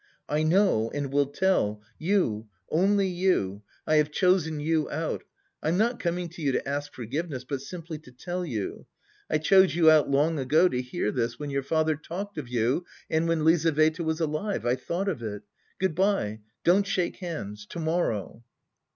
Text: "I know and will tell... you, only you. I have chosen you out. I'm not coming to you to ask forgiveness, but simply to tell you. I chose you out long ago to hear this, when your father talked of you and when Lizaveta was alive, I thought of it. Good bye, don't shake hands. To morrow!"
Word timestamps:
"I 0.27 0.41
know 0.41 0.89
and 0.95 1.13
will 1.13 1.27
tell... 1.27 1.83
you, 1.99 2.47
only 2.71 3.07
you. 3.07 3.61
I 3.85 3.97
have 3.97 4.09
chosen 4.09 4.59
you 4.59 4.89
out. 4.89 5.23
I'm 5.61 5.77
not 5.77 5.99
coming 5.99 6.27
to 6.29 6.41
you 6.41 6.51
to 6.53 6.67
ask 6.67 6.91
forgiveness, 6.95 7.43
but 7.43 7.61
simply 7.61 7.99
to 7.99 8.11
tell 8.11 8.43
you. 8.43 8.87
I 9.29 9.37
chose 9.37 9.75
you 9.75 9.91
out 9.91 10.09
long 10.09 10.39
ago 10.39 10.67
to 10.67 10.81
hear 10.81 11.11
this, 11.11 11.37
when 11.37 11.51
your 11.51 11.61
father 11.61 11.95
talked 11.95 12.39
of 12.39 12.49
you 12.49 12.83
and 13.11 13.27
when 13.27 13.45
Lizaveta 13.45 14.03
was 14.03 14.19
alive, 14.19 14.65
I 14.65 14.73
thought 14.75 15.07
of 15.07 15.21
it. 15.21 15.43
Good 15.77 15.93
bye, 15.93 16.39
don't 16.63 16.87
shake 16.87 17.17
hands. 17.17 17.67
To 17.67 17.79
morrow!" 17.79 18.43